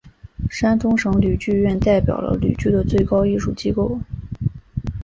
[0.49, 3.99] 山东省吕剧院代表了吕剧的最高艺术机构。